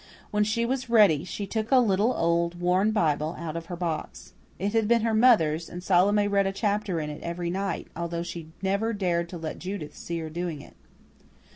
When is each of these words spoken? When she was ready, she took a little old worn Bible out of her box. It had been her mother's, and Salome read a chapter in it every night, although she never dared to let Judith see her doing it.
When 0.31 0.43
she 0.43 0.65
was 0.65 0.89
ready, 0.89 1.23
she 1.23 1.45
took 1.45 1.69
a 1.71 1.77
little 1.77 2.11
old 2.13 2.59
worn 2.59 2.89
Bible 2.89 3.35
out 3.37 3.55
of 3.55 3.67
her 3.67 3.75
box. 3.75 4.33
It 4.57 4.73
had 4.73 4.87
been 4.87 5.03
her 5.03 5.13
mother's, 5.13 5.69
and 5.69 5.83
Salome 5.83 6.27
read 6.27 6.47
a 6.47 6.51
chapter 6.51 6.99
in 6.99 7.11
it 7.11 7.21
every 7.21 7.51
night, 7.51 7.87
although 7.95 8.23
she 8.23 8.47
never 8.63 8.93
dared 8.93 9.29
to 9.29 9.37
let 9.37 9.59
Judith 9.59 9.95
see 9.95 10.17
her 10.17 10.31
doing 10.31 10.59
it. 10.63 10.73